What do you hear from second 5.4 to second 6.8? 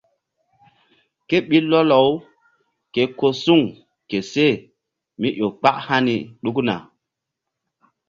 kpak hani ɗukna.